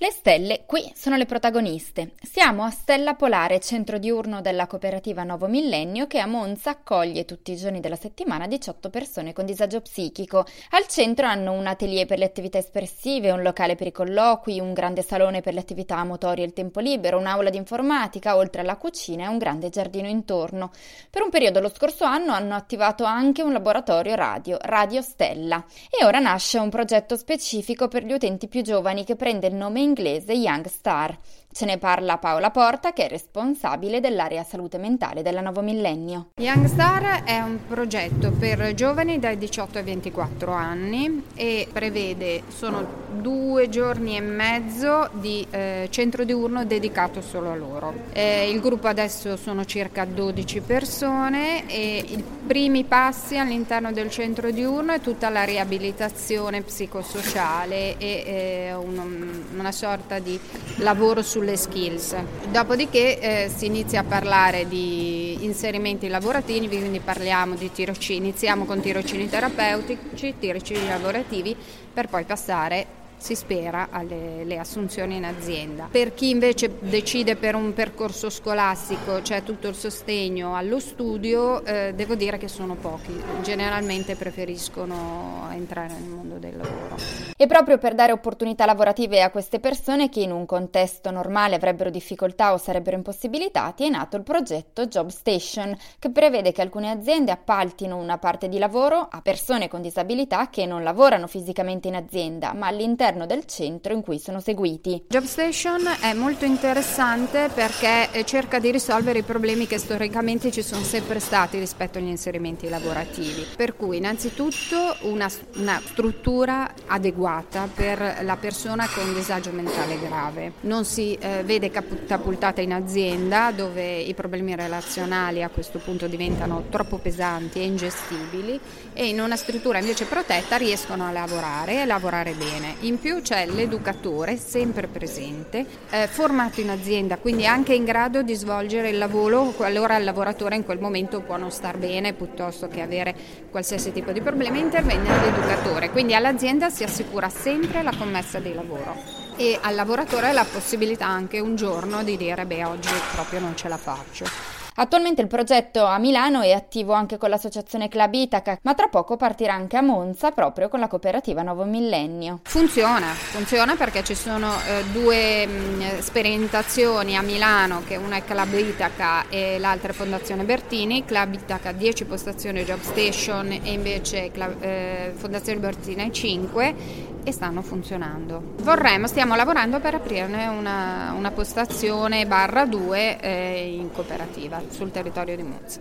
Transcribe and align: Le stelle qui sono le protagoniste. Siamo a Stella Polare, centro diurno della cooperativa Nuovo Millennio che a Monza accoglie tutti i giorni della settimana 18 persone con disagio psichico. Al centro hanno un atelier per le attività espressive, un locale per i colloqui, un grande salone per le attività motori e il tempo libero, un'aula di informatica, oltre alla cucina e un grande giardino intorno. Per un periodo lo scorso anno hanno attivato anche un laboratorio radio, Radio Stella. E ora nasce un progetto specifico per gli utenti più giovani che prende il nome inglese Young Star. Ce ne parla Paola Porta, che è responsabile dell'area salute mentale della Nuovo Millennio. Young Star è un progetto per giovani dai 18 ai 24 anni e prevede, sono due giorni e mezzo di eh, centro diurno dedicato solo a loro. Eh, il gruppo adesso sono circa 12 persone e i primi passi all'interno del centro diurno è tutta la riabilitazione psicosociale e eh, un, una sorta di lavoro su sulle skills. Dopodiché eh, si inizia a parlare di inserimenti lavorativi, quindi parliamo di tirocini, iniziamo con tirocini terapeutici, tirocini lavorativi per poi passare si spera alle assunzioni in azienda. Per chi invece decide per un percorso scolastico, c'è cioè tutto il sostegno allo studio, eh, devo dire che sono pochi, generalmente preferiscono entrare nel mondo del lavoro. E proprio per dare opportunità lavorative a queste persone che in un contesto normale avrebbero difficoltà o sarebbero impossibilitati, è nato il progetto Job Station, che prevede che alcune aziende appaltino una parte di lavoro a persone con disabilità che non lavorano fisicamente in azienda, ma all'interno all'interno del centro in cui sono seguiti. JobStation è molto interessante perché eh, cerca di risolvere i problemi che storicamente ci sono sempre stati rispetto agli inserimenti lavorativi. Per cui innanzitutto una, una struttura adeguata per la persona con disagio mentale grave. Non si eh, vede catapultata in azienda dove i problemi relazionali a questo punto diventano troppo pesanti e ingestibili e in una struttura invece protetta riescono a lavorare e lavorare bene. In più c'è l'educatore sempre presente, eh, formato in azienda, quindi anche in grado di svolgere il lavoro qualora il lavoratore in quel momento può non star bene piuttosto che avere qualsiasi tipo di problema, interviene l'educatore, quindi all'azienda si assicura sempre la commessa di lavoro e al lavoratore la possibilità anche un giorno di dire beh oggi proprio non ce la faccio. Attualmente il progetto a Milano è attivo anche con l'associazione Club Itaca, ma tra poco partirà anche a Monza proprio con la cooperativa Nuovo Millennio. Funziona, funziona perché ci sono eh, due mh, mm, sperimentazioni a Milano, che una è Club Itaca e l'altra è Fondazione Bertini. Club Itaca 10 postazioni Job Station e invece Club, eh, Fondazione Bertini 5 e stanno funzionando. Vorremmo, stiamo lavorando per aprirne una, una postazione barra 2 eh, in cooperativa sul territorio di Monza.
Le 0.00 0.12
stelle 0.12 0.62
qui 0.64 0.92
sono 0.94 1.16
le 1.16 1.26
protagoniste. 1.26 2.12
Siamo 2.22 2.62
a 2.62 2.70
Stella 2.70 3.14
Polare, 3.14 3.58
centro 3.58 3.98
diurno 3.98 4.40
della 4.40 4.68
cooperativa 4.68 5.24
Nuovo 5.24 5.48
Millennio 5.48 6.06
che 6.06 6.20
a 6.20 6.26
Monza 6.26 6.70
accoglie 6.70 7.24
tutti 7.24 7.50
i 7.50 7.56
giorni 7.56 7.80
della 7.80 7.96
settimana 7.96 8.46
18 8.46 8.90
persone 8.90 9.32
con 9.32 9.44
disagio 9.44 9.80
psichico. 9.80 10.46
Al 10.70 10.86
centro 10.86 11.26
hanno 11.26 11.50
un 11.50 11.66
atelier 11.66 12.06
per 12.06 12.18
le 12.18 12.26
attività 12.26 12.58
espressive, 12.58 13.32
un 13.32 13.42
locale 13.42 13.74
per 13.74 13.88
i 13.88 13.92
colloqui, 13.92 14.60
un 14.60 14.72
grande 14.72 15.02
salone 15.02 15.40
per 15.40 15.54
le 15.54 15.58
attività 15.58 16.04
motori 16.04 16.42
e 16.42 16.44
il 16.44 16.52
tempo 16.52 16.78
libero, 16.78 17.18
un'aula 17.18 17.50
di 17.50 17.56
informatica, 17.56 18.36
oltre 18.36 18.60
alla 18.60 18.76
cucina 18.76 19.24
e 19.24 19.28
un 19.28 19.38
grande 19.38 19.68
giardino 19.68 20.06
intorno. 20.06 20.70
Per 21.10 21.22
un 21.22 21.30
periodo 21.30 21.58
lo 21.58 21.72
scorso 21.74 22.04
anno 22.04 22.30
hanno 22.30 22.54
attivato 22.54 23.02
anche 23.02 23.42
un 23.42 23.52
laboratorio 23.52 24.14
radio, 24.14 24.58
Radio 24.60 25.02
Stella. 25.02 25.64
E 25.90 26.04
ora 26.04 26.20
nasce 26.20 26.58
un 26.58 26.70
progetto 26.70 27.16
specifico 27.16 27.88
per 27.88 28.04
gli 28.04 28.12
utenti 28.12 28.46
più 28.46 28.62
giovani 28.62 29.02
che 29.02 29.16
prende 29.16 29.48
il 29.48 29.56
nome 29.56 29.86
inglese 29.88 30.32
Young 30.34 30.66
Star. 30.68 31.18
Ce 31.58 31.64
ne 31.64 31.76
parla 31.76 32.18
Paola 32.18 32.52
Porta, 32.52 32.92
che 32.92 33.06
è 33.06 33.08
responsabile 33.08 33.98
dell'area 33.98 34.44
salute 34.44 34.78
mentale 34.78 35.22
della 35.22 35.40
Nuovo 35.40 35.60
Millennio. 35.60 36.28
Young 36.36 36.66
Star 36.66 37.24
è 37.24 37.40
un 37.40 37.58
progetto 37.66 38.30
per 38.30 38.74
giovani 38.74 39.18
dai 39.18 39.36
18 39.36 39.78
ai 39.78 39.82
24 39.82 40.52
anni 40.52 41.24
e 41.34 41.66
prevede, 41.72 42.44
sono 42.46 43.06
due 43.20 43.68
giorni 43.68 44.16
e 44.16 44.20
mezzo 44.20 45.08
di 45.14 45.44
eh, 45.50 45.88
centro 45.90 46.22
diurno 46.22 46.64
dedicato 46.64 47.20
solo 47.20 47.50
a 47.50 47.56
loro. 47.56 47.92
Eh, 48.12 48.48
il 48.48 48.60
gruppo 48.60 48.86
adesso 48.86 49.36
sono 49.36 49.64
circa 49.64 50.04
12 50.04 50.60
persone 50.60 51.68
e 51.68 52.04
i 52.06 52.22
primi 52.46 52.84
passi 52.84 53.36
all'interno 53.36 53.90
del 53.90 54.10
centro 54.10 54.52
diurno 54.52 54.92
è 54.92 55.00
tutta 55.00 55.28
la 55.28 55.42
riabilitazione 55.42 56.62
psicosociale 56.62 57.98
e 57.98 58.22
eh, 58.24 58.74
un, 58.74 59.42
una 59.56 59.72
sorta 59.72 60.20
di 60.20 60.38
lavoro 60.76 61.20
su 61.22 61.46
sulle 61.48 61.56
skills. 61.56 62.14
Dopodiché 62.50 63.18
eh, 63.18 63.50
si 63.54 63.66
inizia 63.66 64.00
a 64.00 64.04
parlare 64.04 64.68
di 64.68 65.44
inserimenti 65.44 66.08
lavorativi, 66.08 66.68
quindi 66.68 67.00
parliamo 67.00 67.54
di 67.54 67.72
tirocini, 67.72 68.28
iniziamo 68.28 68.64
con 68.64 68.80
tirocini 68.80 69.28
terapeutici, 69.28 70.34
tirocini 70.38 70.86
lavorativi 70.86 71.56
per 71.92 72.08
poi 72.08 72.24
passare 72.24 72.86
si 73.18 73.34
spera 73.34 73.88
alle 73.90 74.58
assunzioni 74.58 75.16
in 75.16 75.24
azienda. 75.24 75.88
Per 75.90 76.14
chi 76.14 76.30
invece 76.30 76.78
decide 76.80 77.36
per 77.36 77.54
un 77.54 77.72
percorso 77.74 78.30
scolastico, 78.30 79.16
c'è 79.16 79.22
cioè 79.22 79.42
tutto 79.42 79.68
il 79.68 79.74
sostegno 79.74 80.54
allo 80.54 80.78
studio, 80.78 81.64
eh, 81.64 81.92
devo 81.94 82.14
dire 82.14 82.38
che 82.38 82.48
sono 82.48 82.74
pochi, 82.74 83.20
generalmente 83.42 84.14
preferiscono 84.14 85.48
entrare 85.52 85.92
nel 85.92 86.08
mondo 86.08 86.38
del 86.38 86.56
lavoro. 86.56 86.96
E 87.36 87.46
proprio 87.46 87.78
per 87.78 87.94
dare 87.94 88.12
opportunità 88.12 88.64
lavorative 88.64 89.22
a 89.22 89.30
queste 89.30 89.60
persone 89.60 90.08
che 90.08 90.20
in 90.20 90.30
un 90.30 90.46
contesto 90.46 91.10
normale 91.10 91.56
avrebbero 91.56 91.90
difficoltà 91.90 92.52
o 92.52 92.58
sarebbero 92.58 92.96
impossibilitati, 92.96 93.84
è 93.84 93.88
nato 93.88 94.16
il 94.16 94.22
progetto 94.22 94.86
Job 94.86 95.08
Station, 95.08 95.76
che 95.98 96.10
prevede 96.10 96.52
che 96.52 96.62
alcune 96.62 96.90
aziende 96.90 97.32
appaltino 97.32 97.96
una 97.96 98.18
parte 98.18 98.48
di 98.48 98.58
lavoro 98.58 99.08
a 99.10 99.20
persone 99.20 99.68
con 99.68 99.82
disabilità 99.82 100.48
che 100.50 100.66
non 100.66 100.82
lavorano 100.82 101.26
fisicamente 101.26 101.88
in 101.88 101.96
azienda, 101.96 102.52
ma 102.54 102.68
all'interno 102.68 103.07
all'interno 103.08 103.26
del 103.26 103.44
centro 103.46 103.92
in 103.92 104.02
cui 104.02 104.18
sono 104.18 104.40
seguiti. 104.40 105.04
JobStation 105.08 105.80
è 106.00 106.12
molto 106.12 106.44
interessante 106.44 107.48
perché 107.52 108.10
eh, 108.12 108.24
cerca 108.24 108.58
di 108.58 108.70
risolvere 108.70 109.20
i 109.20 109.22
problemi 109.22 109.66
che 109.66 109.78
storicamente 109.78 110.50
ci 110.50 110.62
sono 110.62 110.82
sempre 110.82 111.18
stati 111.18 111.58
rispetto 111.58 111.98
agli 111.98 112.06
inserimenti 112.06 112.68
lavorativi. 112.68 113.46
Per 113.56 113.76
cui 113.76 113.96
innanzitutto 113.96 114.96
una, 115.02 115.28
una 115.56 115.80
struttura 115.84 116.72
adeguata 116.86 117.68
per 117.72 118.18
la 118.22 118.36
persona 118.36 118.86
con 118.88 119.14
disagio 119.14 119.50
mentale 119.52 119.98
grave. 119.98 120.52
Non 120.60 120.84
si 120.84 121.14
eh, 121.14 121.42
vede 121.44 121.70
catapultata 121.70 122.60
in 122.60 122.72
azienda 122.72 123.50
dove 123.52 123.98
i 123.98 124.14
problemi 124.14 124.54
relazionali 124.54 125.42
a 125.42 125.48
questo 125.48 125.78
punto 125.78 126.06
diventano 126.06 126.64
troppo 126.68 126.98
pesanti 126.98 127.60
e 127.60 127.64
ingestibili 127.64 128.60
e 128.92 129.08
in 129.08 129.20
una 129.20 129.36
struttura 129.36 129.78
invece 129.78 130.04
protetta 130.04 130.56
riescono 130.56 131.06
a 131.06 131.12
lavorare 131.12 131.82
e 131.82 131.86
lavorare 131.86 132.32
bene. 132.32 132.76
In 132.80 132.97
più 133.00 133.22
c'è 133.22 133.46
l'educatore 133.46 134.36
sempre 134.36 134.86
presente, 134.88 135.64
eh, 135.90 136.06
formato 136.08 136.60
in 136.60 136.70
azienda, 136.70 137.16
quindi 137.16 137.46
anche 137.46 137.74
in 137.74 137.84
grado 137.84 138.22
di 138.22 138.34
svolgere 138.34 138.90
il 138.90 138.98
lavoro 138.98 139.44
qualora 139.56 139.96
il 139.96 140.04
lavoratore 140.04 140.56
in 140.56 140.64
quel 140.64 140.80
momento 140.80 141.20
può 141.20 141.36
non 141.36 141.50
star 141.50 141.78
bene 141.78 142.12
piuttosto 142.12 142.68
che 142.68 142.80
avere 142.80 143.14
qualsiasi 143.50 143.92
tipo 143.92 144.12
di 144.12 144.20
problema, 144.20 144.58
interviene 144.58 145.08
l'educatore, 145.20 145.90
quindi 145.90 146.14
all'azienda 146.14 146.70
si 146.70 146.82
assicura 146.82 147.28
sempre 147.28 147.82
la 147.82 147.94
commessa 147.96 148.38
di 148.38 148.52
lavoro 148.52 148.96
e 149.36 149.58
al 149.62 149.74
lavoratore 149.74 150.32
la 150.32 150.44
possibilità 150.44 151.06
anche 151.06 151.38
un 151.38 151.54
giorno 151.54 152.02
di 152.02 152.16
dire 152.16 152.44
beh 152.44 152.64
oggi 152.64 152.90
proprio 153.14 153.38
non 153.38 153.56
ce 153.56 153.68
la 153.68 153.76
faccio. 153.76 154.57
Attualmente 154.80 155.20
il 155.20 155.26
progetto 155.26 155.84
a 155.84 155.98
Milano 155.98 156.40
è 156.40 156.52
attivo 156.52 156.92
anche 156.92 157.16
con 157.16 157.30
l'associazione 157.30 157.88
Club 157.88 158.14
Itaca, 158.14 158.60
ma 158.62 158.74
tra 158.74 158.86
poco 158.86 159.16
partirà 159.16 159.52
anche 159.52 159.76
a 159.76 159.80
Monza 159.80 160.30
proprio 160.30 160.68
con 160.68 160.78
la 160.78 160.86
cooperativa 160.86 161.42
Nuovo 161.42 161.64
Millennio. 161.64 162.38
Funziona, 162.44 163.08
funziona 163.08 163.74
perché 163.74 164.04
ci 164.04 164.14
sono 164.14 164.52
eh, 164.68 164.84
due 164.92 165.46
mh, 165.46 165.50
mm, 165.50 165.98
sperimentazioni 165.98 167.16
a 167.16 167.22
Milano, 167.22 167.82
che 167.84 167.96
una 167.96 168.18
è 168.18 168.24
Club 168.24 168.52
Itaca 168.52 169.28
e 169.28 169.58
l'altra 169.58 169.90
è 169.90 169.94
Fondazione 169.94 170.44
Bertini. 170.44 171.04
Club 171.04 171.34
Itaca 171.34 171.72
10 171.72 172.04
postazioni 172.04 172.62
Job 172.62 172.80
Station 172.80 173.50
e 173.50 173.72
invece 173.72 174.30
Club, 174.30 174.62
eh, 174.62 175.12
Fondazione 175.16 175.58
Bertini 175.58 176.12
5 176.12 177.16
e 177.24 177.32
stanno 177.32 177.62
funzionando. 177.62 178.54
Vorremmo, 178.62 179.06
stiamo 179.06 179.34
lavorando 179.34 179.80
per 179.80 179.94
aprirne 179.94 180.46
una, 180.46 181.12
una 181.16 181.30
postazione 181.30 182.26
barra 182.26 182.64
2 182.64 183.20
eh, 183.20 183.74
in 183.76 183.92
cooperativa 183.92 184.62
sul 184.70 184.90
territorio 184.90 185.36
di 185.36 185.42
Monza. 185.42 185.80